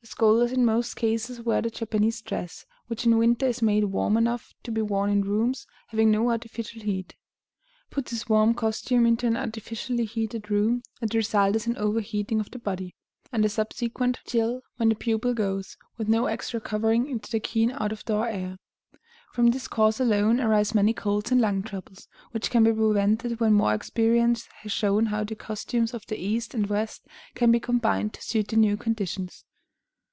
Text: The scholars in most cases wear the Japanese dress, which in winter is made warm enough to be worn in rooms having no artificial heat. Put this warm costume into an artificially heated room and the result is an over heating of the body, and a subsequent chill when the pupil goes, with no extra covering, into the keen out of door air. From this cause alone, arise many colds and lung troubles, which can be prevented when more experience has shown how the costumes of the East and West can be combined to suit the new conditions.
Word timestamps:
The 0.00 0.06
scholars 0.06 0.52
in 0.52 0.64
most 0.64 0.94
cases 0.94 1.42
wear 1.42 1.60
the 1.60 1.70
Japanese 1.70 2.22
dress, 2.22 2.64
which 2.86 3.04
in 3.04 3.18
winter 3.18 3.46
is 3.48 3.60
made 3.60 3.86
warm 3.86 4.16
enough 4.16 4.54
to 4.62 4.70
be 4.70 4.80
worn 4.80 5.10
in 5.10 5.22
rooms 5.22 5.66
having 5.88 6.10
no 6.12 6.30
artificial 6.30 6.80
heat. 6.82 7.16
Put 7.90 8.06
this 8.06 8.28
warm 8.28 8.54
costume 8.54 9.06
into 9.06 9.26
an 9.26 9.36
artificially 9.36 10.04
heated 10.04 10.50
room 10.52 10.82
and 11.00 11.10
the 11.10 11.18
result 11.18 11.56
is 11.56 11.66
an 11.66 11.76
over 11.76 12.00
heating 12.00 12.38
of 12.38 12.50
the 12.52 12.60
body, 12.60 12.94
and 13.32 13.44
a 13.44 13.48
subsequent 13.48 14.20
chill 14.24 14.62
when 14.76 14.88
the 14.88 14.94
pupil 14.94 15.34
goes, 15.34 15.76
with 15.96 16.06
no 16.08 16.26
extra 16.26 16.60
covering, 16.60 17.08
into 17.10 17.28
the 17.30 17.40
keen 17.40 17.72
out 17.72 17.90
of 17.92 18.04
door 18.04 18.28
air. 18.28 18.56
From 19.32 19.48
this 19.48 19.66
cause 19.66 19.98
alone, 19.98 20.40
arise 20.40 20.76
many 20.76 20.94
colds 20.94 21.32
and 21.32 21.40
lung 21.40 21.64
troubles, 21.64 22.06
which 22.30 22.50
can 22.52 22.62
be 22.62 22.72
prevented 22.72 23.40
when 23.40 23.52
more 23.52 23.74
experience 23.74 24.46
has 24.62 24.70
shown 24.70 25.06
how 25.06 25.24
the 25.24 25.34
costumes 25.34 25.92
of 25.92 26.06
the 26.06 26.16
East 26.16 26.54
and 26.54 26.68
West 26.68 27.04
can 27.34 27.50
be 27.50 27.58
combined 27.60 28.14
to 28.14 28.22
suit 28.22 28.48
the 28.48 28.56
new 28.56 28.76
conditions. 28.76 29.44